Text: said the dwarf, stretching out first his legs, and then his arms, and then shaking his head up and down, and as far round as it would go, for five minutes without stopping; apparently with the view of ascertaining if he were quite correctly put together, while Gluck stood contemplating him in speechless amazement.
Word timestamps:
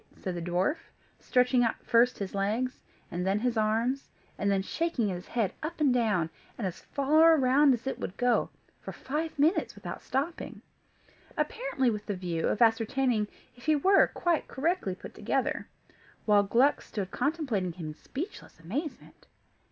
said 0.17 0.33
the 0.33 0.41
dwarf, 0.41 0.77
stretching 1.19 1.63
out 1.63 1.75
first 1.85 2.17
his 2.17 2.33
legs, 2.33 2.79
and 3.11 3.23
then 3.23 3.37
his 3.37 3.55
arms, 3.55 4.09
and 4.35 4.49
then 4.49 4.63
shaking 4.63 5.09
his 5.09 5.27
head 5.27 5.53
up 5.61 5.79
and 5.79 5.93
down, 5.93 6.27
and 6.57 6.65
as 6.65 6.79
far 6.79 7.37
round 7.37 7.71
as 7.71 7.85
it 7.85 7.99
would 7.99 8.17
go, 8.17 8.49
for 8.79 8.91
five 8.91 9.37
minutes 9.37 9.75
without 9.75 10.01
stopping; 10.01 10.63
apparently 11.37 11.91
with 11.91 12.07
the 12.07 12.15
view 12.15 12.47
of 12.47 12.63
ascertaining 12.63 13.27
if 13.55 13.67
he 13.67 13.75
were 13.75 14.07
quite 14.07 14.47
correctly 14.47 14.95
put 14.95 15.13
together, 15.13 15.67
while 16.25 16.41
Gluck 16.41 16.81
stood 16.81 17.11
contemplating 17.11 17.73
him 17.73 17.89
in 17.89 17.93
speechless 17.93 18.59
amazement. 18.59 19.27